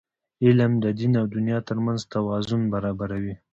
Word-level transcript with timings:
علم 0.45 0.71
د 0.83 0.85
دین 0.99 1.13
او 1.21 1.25
دنیا 1.35 1.57
ترمنځ 1.67 1.99
توازن 2.13 2.61
برابروي. 2.73 3.35